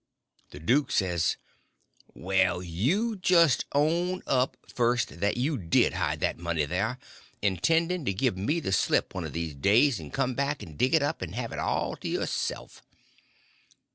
The 0.49 0.59
duke 0.59 0.91
says: 0.91 1.37
"Well, 2.15 2.63
you 2.63 3.17
just 3.17 3.65
own 3.73 4.23
up, 4.25 4.57
first, 4.67 5.19
that 5.19 5.37
you 5.37 5.59
did 5.59 5.93
hide 5.93 6.21
that 6.21 6.39
money 6.39 6.65
there, 6.65 6.97
intending 7.43 8.03
to 8.05 8.13
give 8.15 8.35
me 8.35 8.59
the 8.59 8.71
slip 8.73 9.13
one 9.13 9.25
of 9.25 9.33
these 9.33 9.53
days, 9.53 9.99
and 9.99 10.11
come 10.11 10.33
back 10.33 10.63
and 10.63 10.75
dig 10.75 10.95
it 10.95 11.03
up, 11.03 11.21
and 11.21 11.35
have 11.35 11.51
it 11.51 11.59
all 11.59 11.95
to 11.97 12.07
yourself." 12.07 12.81